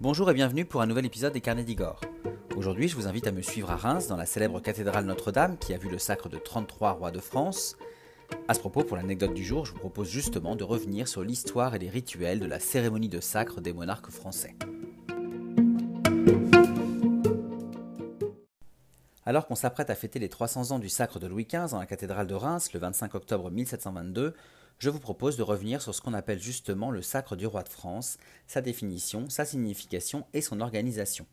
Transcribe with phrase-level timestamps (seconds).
[0.00, 2.00] Bonjour et bienvenue pour un nouvel épisode des Carnets d'Igor.
[2.54, 5.74] Aujourd'hui, je vous invite à me suivre à Reims dans la célèbre cathédrale Notre-Dame qui
[5.74, 7.76] a vu le sacre de 33 rois de France.
[8.46, 11.74] À ce propos, pour l'anecdote du jour, je vous propose justement de revenir sur l'histoire
[11.74, 14.54] et les rituels de la cérémonie de sacre des monarques français.
[19.26, 21.86] Alors qu'on s'apprête à fêter les 300 ans du sacre de Louis XV dans la
[21.86, 24.34] cathédrale de Reims le 25 octobre 1722,
[24.78, 27.68] je vous propose de revenir sur ce qu'on appelle justement le sacre du roi de
[27.68, 31.26] France, sa définition, sa signification et son organisation.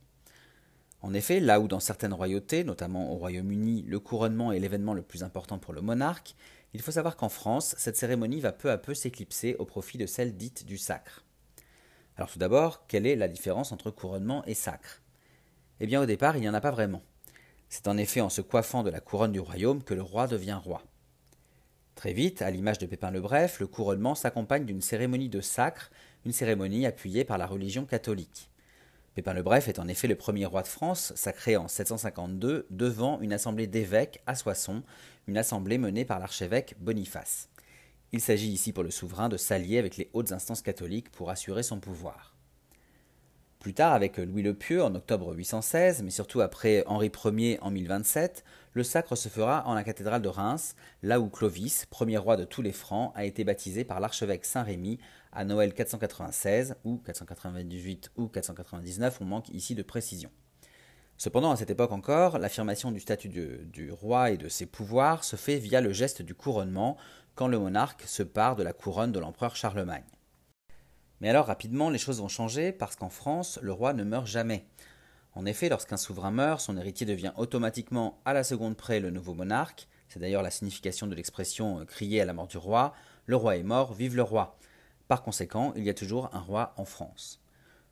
[1.01, 5.03] En effet, là où dans certaines royautés, notamment au Royaume-Uni, le couronnement est l'événement le
[5.03, 6.35] plus important pour le monarque,
[6.73, 10.07] il faut savoir qu'en France, cette cérémonie va peu à peu s'éclipser au profit de
[10.07, 11.23] celle dite du sacre.
[12.17, 15.03] Alors tout d'abord, quelle est la différence entre couronnement et sacre?
[15.79, 17.03] Eh bien au départ, il n'y en a pas vraiment.
[17.69, 20.59] C'est en effet en se coiffant de la couronne du royaume que le roi devient
[20.63, 20.81] roi.
[21.95, 25.91] Très vite, à l'image de Pépin le Bref, le couronnement s'accompagne d'une cérémonie de sacre,
[26.25, 28.51] une cérémonie appuyée par la religion catholique.
[29.15, 33.21] Pépin le Bref est en effet le premier roi de France, sacré en 752 devant
[33.21, 34.83] une assemblée d'évêques à Soissons,
[35.27, 37.47] une assemblée menée par l'archevêque Boniface.
[38.11, 41.63] Il s'agit ici pour le souverain de s'allier avec les hautes instances catholiques pour assurer
[41.63, 42.34] son pouvoir.
[43.65, 47.71] Plus tard, avec Louis le Pieux en octobre 816, mais surtout après Henri Ier en
[47.71, 52.37] 1027, le sacre se fera en la cathédrale de Reims, là où Clovis, premier roi
[52.37, 54.99] de tous les Francs, a été baptisé par l'archevêque Saint-Rémy
[55.31, 60.29] à Noël 496 ou 498 ou 499, on manque ici de précision.
[61.17, 65.37] Cependant, à cette époque encore, l'affirmation du statut du roi et de ses pouvoirs se
[65.37, 66.97] fait via le geste du couronnement,
[67.33, 70.03] quand le monarque se part de la couronne de l'empereur Charlemagne.
[71.21, 74.65] Mais alors rapidement, les choses vont changer parce qu'en France, le roi ne meurt jamais.
[75.33, 79.33] En effet, lorsqu'un souverain meurt, son héritier devient automatiquement à la seconde près le nouveau
[79.33, 79.87] monarque.
[80.07, 82.93] C'est d'ailleurs la signification de l'expression euh, crier à la mort du roi.
[83.25, 84.57] Le roi est mort, vive le roi.
[85.07, 87.41] Par conséquent, il y a toujours un roi en France.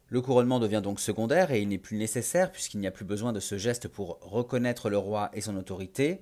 [0.08, 3.34] Le couronnement devient donc secondaire et il n'est plus nécessaire puisqu'il n'y a plus besoin
[3.34, 6.22] de ce geste pour reconnaître le roi et son autorité.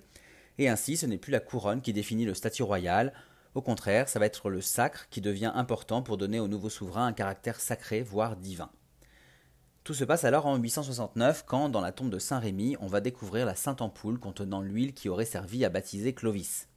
[0.58, 3.14] Et ainsi, ce n'est plus la couronne qui définit le statut royal,
[3.54, 7.08] au contraire, ça va être le sacre qui devient important pour donner au nouveau souverain
[7.08, 8.70] un caractère sacré, voire divin.
[9.84, 13.46] Tout se passe alors en 869 quand, dans la tombe de Saint-Rémy, on va découvrir
[13.46, 16.68] la sainte ampoule contenant l'huile qui aurait servi à baptiser Clovis.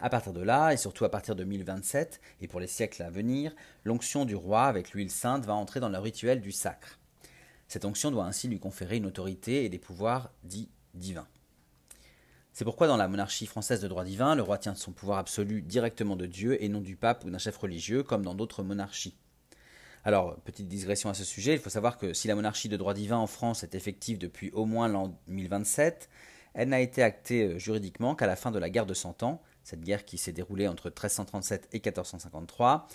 [0.00, 3.10] À partir de là, et surtout à partir de 1027, et pour les siècles à
[3.10, 3.54] venir,
[3.84, 6.98] l'onction du roi avec l'huile sainte va entrer dans le rituel du sacre.
[7.68, 11.28] Cette onction doit ainsi lui conférer une autorité et des pouvoirs dits divins.
[12.54, 15.60] C'est pourquoi dans la monarchie française de droit divin, le roi tient son pouvoir absolu
[15.60, 19.16] directement de Dieu et non du pape ou d'un chef religieux comme dans d'autres monarchies.
[20.04, 22.94] Alors, petite digression à ce sujet, il faut savoir que si la monarchie de droit
[22.94, 26.08] divin en France est effective depuis au moins l'an 1027,
[26.54, 29.42] elle n'a été actée euh, juridiquement qu'à la fin de la guerre de Cent Ans,
[29.64, 32.86] cette guerre qui s'est déroulée entre 1337 et 1453.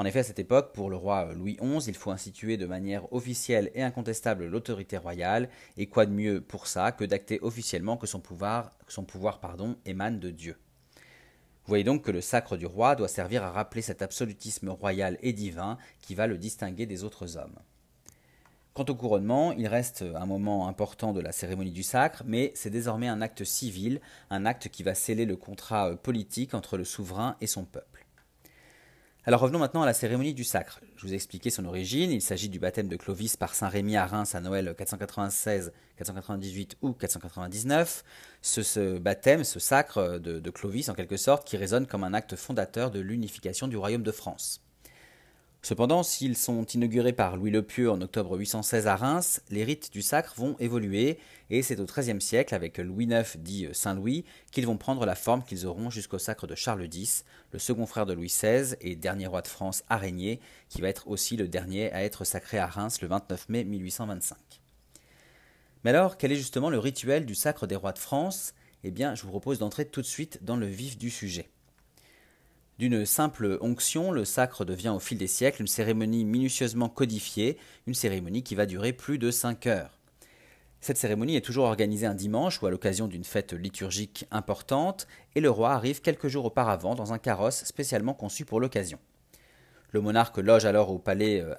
[0.00, 3.12] En effet, à cette époque, pour le roi Louis XI, il faut instituer de manière
[3.12, 8.06] officielle et incontestable l'autorité royale, et quoi de mieux pour ça que d'acter officiellement que
[8.06, 8.70] son pouvoir,
[9.84, 10.56] émane de Dieu.
[10.94, 15.18] Vous voyez donc que le sacre du roi doit servir à rappeler cet absolutisme royal
[15.20, 17.58] et divin qui va le distinguer des autres hommes.
[18.74, 22.70] Quant au couronnement, il reste un moment important de la cérémonie du sacre, mais c'est
[22.70, 27.36] désormais un acte civil, un acte qui va sceller le contrat politique entre le souverain
[27.40, 27.97] et son peuple.
[29.28, 30.80] Alors revenons maintenant à la cérémonie du sacre.
[30.96, 32.10] Je vous ai expliqué son origine.
[32.10, 36.78] Il s'agit du baptême de Clovis par Saint Rémy à Reims à Noël 496, 498
[36.80, 38.04] ou 499.
[38.40, 42.36] Ce, baptême, ce sacre de, de Clovis en quelque sorte, qui résonne comme un acte
[42.36, 44.62] fondateur de l'unification du royaume de France.
[45.60, 49.92] Cependant, s'ils sont inaugurés par Louis le Pieux en octobre 816 à Reims, les rites
[49.92, 51.18] du sacre vont évoluer,
[51.50, 55.42] et c'est au XIIIe siècle, avec Louis IX dit Saint-Louis, qu'ils vont prendre la forme
[55.42, 59.26] qu'ils auront jusqu'au sacre de Charles X, le second frère de Louis XVI et dernier
[59.26, 62.66] roi de France à régner, qui va être aussi le dernier à être sacré à
[62.66, 64.38] Reims le 29 mai 1825.
[65.82, 68.54] Mais alors, quel est justement le rituel du sacre des rois de France?
[68.84, 71.48] Eh bien, je vous propose d'entrer tout de suite dans le vif du sujet.
[72.78, 77.58] D'une simple onction, le sacre devient au fil des siècles une cérémonie minutieusement codifiée,
[77.88, 79.98] une cérémonie qui va durer plus de 5 heures.
[80.80, 85.40] Cette cérémonie est toujours organisée un dimanche ou à l'occasion d'une fête liturgique importante, et
[85.40, 89.00] le roi arrive quelques jours auparavant dans un carrosse spécialement conçu pour l'occasion.
[89.90, 91.54] Le monarque loge alors au palais euh,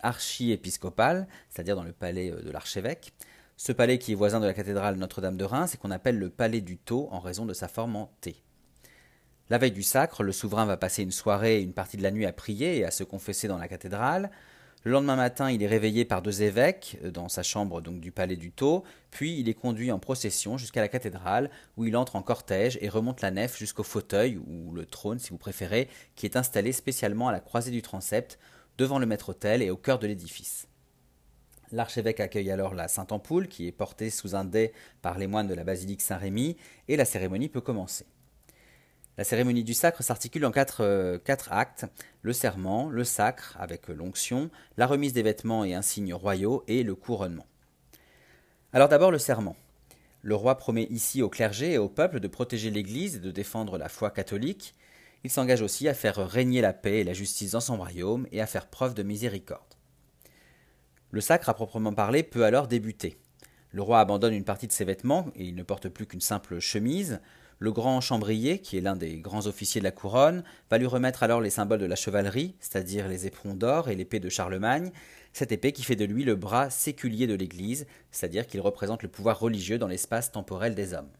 [0.00, 3.12] archiépiscopal, c'est-à-dire dans le palais euh, de l'archevêque.
[3.58, 6.30] Ce palais qui est voisin de la cathédrale Notre-Dame de Reims et qu'on appelle le
[6.30, 8.42] palais du Tau en raison de sa forme en T.
[9.52, 12.10] La veille du sacre, le souverain va passer une soirée et une partie de la
[12.10, 14.30] nuit à prier et à se confesser dans la cathédrale.
[14.82, 18.36] Le lendemain matin, il est réveillé par deux évêques euh, dans sa chambre du palais
[18.36, 22.22] du Tau, puis il est conduit en procession jusqu'à la cathédrale où il entre en
[22.22, 26.36] cortège et remonte la nef jusqu'au fauteuil ou le trône si vous préférez, qui est
[26.38, 28.38] installé spécialement à la croisée du transept
[28.78, 30.66] devant le maître-autel et au cœur de l'édifice.
[31.72, 34.72] L'archevêque accueille alors la Sainte Ampoule, qui est portée sous un dais
[35.02, 36.56] par les moines de la basilique Saint-Rémy,
[36.88, 38.06] et la cérémonie peut commencer.
[39.22, 41.86] La cérémonie du sacre s'articule en quatre, euh, actes
[42.22, 46.96] le serment, le sacre avec l'onction, la remise des vêtements et insignes royaux et le
[46.96, 47.46] couronnement.
[48.72, 49.54] Alors d'abord le serment.
[50.22, 53.78] Le roi promet ici au clergé et au peuple de protéger l'Église et de défendre
[53.78, 54.74] la foi catholique.
[55.22, 58.40] Il s'engage aussi à faire régner la paix et la justice dans son royaume et
[58.40, 59.76] à faire preuve de miséricorde.
[61.12, 63.20] Le sacre à proprement parler peut alors débuter.
[63.70, 66.58] Le roi abandonne une partie de ses vêtements et il ne porte plus qu'une simple
[66.58, 67.20] chemise.
[67.62, 71.22] Le grand chambrier, qui est l'un des grands officiers de la couronne, va lui remettre
[71.22, 74.90] alors les symboles de la chevalerie, c'est-à-dire les éperons d'or et l'épée de Charlemagne,
[75.32, 79.08] cette épée qui fait de lui le bras séculier de l'Église, c'est-à-dire qu'il représente le
[79.08, 81.12] pouvoir religieux dans l'espace temporel des hommes.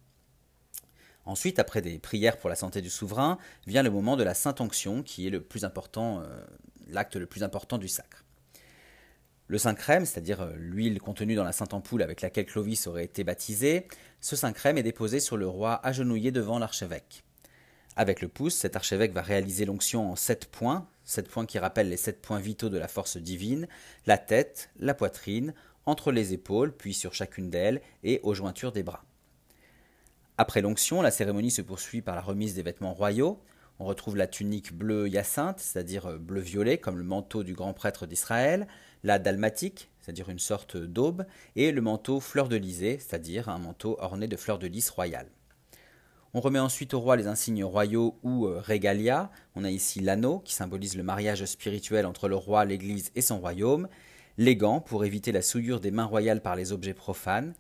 [1.27, 4.61] Ensuite, après des prières pour la santé du souverain, vient le moment de la Sainte
[4.61, 6.45] Onction, qui est euh,
[6.89, 8.25] l'acte le plus important du sacre.
[9.53, 13.05] Le Saint Crème, c'est-à-dire euh, l'huile contenue dans la Sainte Ampoule avec laquelle Clovis aurait
[13.05, 13.87] été baptisé,
[14.23, 17.23] ce Saint Crème est déposé sur le roi agenouillé devant l'archevêque.
[17.95, 21.91] Avec le pouce, cet archevêque va réaliser l'onction en sept points, sept points qui rappellent
[21.91, 23.69] les sept points vitaux de la force divine,
[24.07, 25.53] la tête, la poitrine,
[25.85, 29.05] entre les épaules, puis sur chacune d'elles, et aux jointures des bras.
[30.39, 33.39] Après l'onction, la cérémonie se poursuit par la remise des vêtements royaux.
[33.83, 38.07] On retrouve la tunique bleu hyacinthe, c'est-à-dire euh, bleu-violet, comme le manteau du grand prêtre
[38.07, 38.69] d'Israël,
[39.03, 41.27] la dalmatique, c'est-à-dire une sorte d'aube,
[41.57, 45.33] et le manteau fleur de lysée, c'est-à-dire un manteau orné de fleurs de lys royales.
[46.33, 49.33] On remet ensuite au roi les insignes royaux ou euh, régalia.
[49.57, 53.41] On a ici l'anneau qui symbolise le mariage spirituel entre le roi, l'Église et son
[53.41, 53.89] royaume,
[54.39, 57.53] les gants pour éviter la souillure des mains royales par les objets profanes,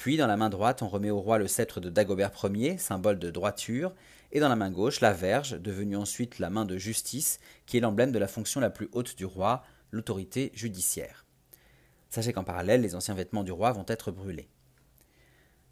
[0.00, 3.18] puis dans la main droite on remet au roi le sceptre de Dagobert Ier, symbole
[3.18, 3.92] de droiture,
[4.32, 7.80] et dans la main gauche la verge, devenue ensuite la main de justice, qui est
[7.80, 11.26] l'emblème de la fonction la plus haute du roi, l'autorité judiciaire.
[12.08, 14.48] Sachez qu'en parallèle, les anciens vêtements du roi vont être brûlés.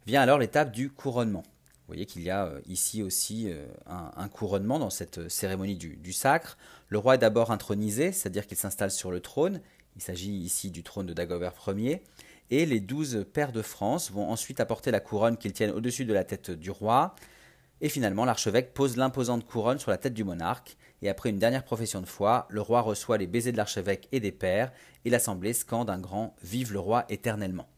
[0.05, 1.41] Vient alors l'étape du couronnement.
[1.41, 6.13] Vous voyez qu'il y a euh, ici aussi euh, un, couronnement dans cette cérémonie du,
[6.13, 6.59] sacre.
[6.89, 9.59] Le roi est d'abord intronisé, c'est-à-dire qu'il s'installe sur le trône.
[9.95, 12.03] Il s'agit ici du trône de Dagobert Ier.
[12.51, 16.13] Et les douze pairs de France vont ensuite apporter la couronne qu'ils tiennent au-dessus de
[16.13, 17.15] la tête du roi.
[17.81, 21.63] Et finalement, l'archevêque pose l'imposante couronne sur la tête du monarque, et après une dernière
[21.63, 24.71] profession de foi, le roi reçoit les baisers de l'archevêque et des pères,
[25.05, 27.69] et l'assemblée scande un grand Vive le roi éternellement.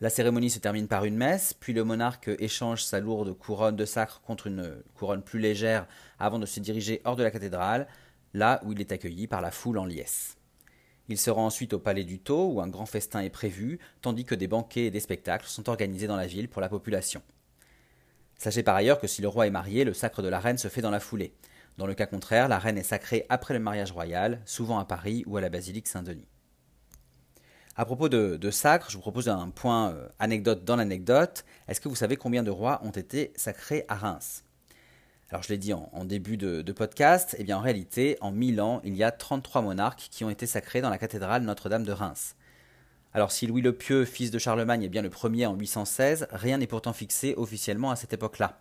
[0.00, 3.84] La cérémonie se termine par une messe, puis le monarque échange sa lourde couronne de
[3.84, 5.86] sacre contre une couronne plus légère
[6.18, 7.86] avant de se diriger hors de la cathédrale,
[8.32, 10.36] là où il est accueilli par la foule en liesse.
[11.10, 14.24] Il se rend ensuite au palais du Tau, où un grand festin est prévu, tandis
[14.24, 17.20] que des banquets et des spectacles sont organisés dans la ville pour la population.
[18.38, 20.68] Sachez par ailleurs que si le roi est marié, le sacre de la reine se
[20.68, 21.34] fait dans la foulée.
[21.78, 25.24] Dans le cas contraire, la reine est sacrée après le mariage royal, souvent à Paris
[25.26, 26.28] ou à la basilique Saint-Denis.
[27.74, 31.44] À propos de, sacre, je vous propose un point euh, anecdote dans l'anecdote.
[31.66, 34.44] Est-ce que vous savez combien de rois ont été sacrés à Reims?
[35.30, 38.80] Alors je l'ai dit en, début de, podcast, eh bien en réalité, en 1000 ans,
[38.82, 42.34] il y a 33 monarques qui ont été sacrés dans la cathédrale Notre-Dame de Reims.
[43.14, 46.58] Alors si Louis le Pieux, fils de Charlemagne, est bien le premier en 816, rien
[46.58, 48.58] n'est pourtant fixé officiellement à cette époque-là.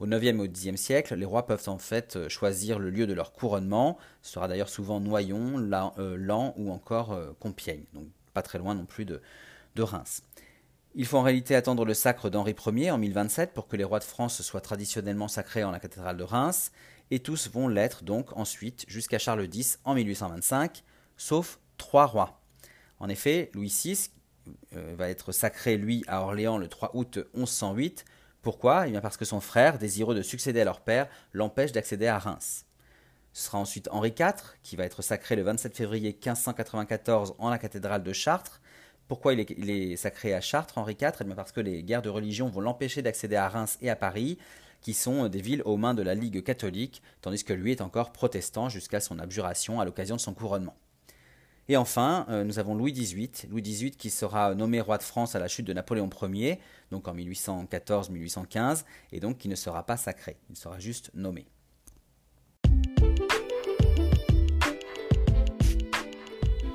[0.00, 3.06] Au 9e et au 10e siècle, les rois peuvent en fait euh, choisir le lieu
[3.06, 3.96] de leur couronnement.
[4.22, 8.74] Ce sera d'ailleurs souvent Noyon, Lan, euh, ou encore euh, Compiègne, donc pas très loin
[8.74, 9.20] non plus de
[9.78, 10.24] Reims.
[10.94, 13.98] Il faut en réalité attendre le sacre d'Henri Ier en 1027 pour que les rois
[13.98, 16.70] de France soient traditionnellement sacrés en la cathédrale de Reims,
[17.10, 20.84] et tous vont l'être donc ensuite jusqu'à Charles X en 1825,
[21.16, 22.42] sauf trois rois.
[22.98, 24.10] En effet, Louis VI
[24.76, 28.04] euh, va être sacré, lui, à Orléans le 3 août 1108.
[28.42, 28.86] Pourquoi?
[28.86, 32.18] Eh bien Parce que son frère, désireux de succéder à leur père, l'empêche d'accéder à
[32.18, 32.66] Reims.
[33.32, 37.58] Ce sera ensuite Henri IV, qui va être sacré le 27 février 1594 en la
[37.58, 38.60] cathédrale de Chartres.
[39.12, 42.08] Pourquoi il est, sacré à Chartres, Henri IV eh bien Parce que les guerres de
[42.08, 44.38] religion vont l'empêcher d'accéder à Reims et à Paris,
[44.80, 48.10] qui sont des villes aux mains de la Ligue catholique, tandis que lui est encore
[48.12, 50.74] protestant jusqu'à son abjuration à l'occasion de son couronnement.
[51.68, 55.34] Et enfin, euh, nous avons Louis XVIII, Louis XVIII qui sera nommé roi de France
[55.34, 56.58] à la chute de Napoléon Ier,
[56.90, 61.44] donc en 1814-1815, et donc qui ne sera pas sacré, il sera juste nommé.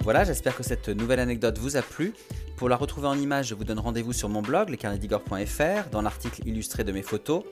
[0.07, 2.13] Voilà, j'espère que cette nouvelle anecdote vous a plu.
[2.55, 6.47] Pour la retrouver en image, je vous donne rendez-vous sur mon blog, lescarnedigor.fr, dans l'article
[6.47, 7.43] illustré de mes photos.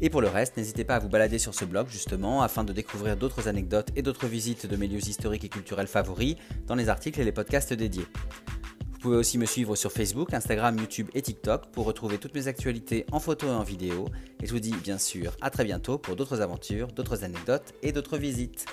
[0.00, 2.72] Et pour le reste, n'hésitez pas à vous balader sur ce blog justement afin de
[2.72, 6.34] découvrir d'autres anecdotes et d'autres visites de mes lieux historiques et culturels favoris
[6.66, 8.08] dans les articles et les podcasts dédiés.
[8.90, 12.48] Vous pouvez aussi me suivre sur Facebook, Instagram, YouTube et TikTok pour retrouver toutes mes
[12.48, 14.08] actualités en photo et en vidéo.
[14.42, 17.92] Et je vous dis bien sûr à très bientôt pour d'autres aventures, d'autres anecdotes et
[17.92, 18.66] d'autres visites.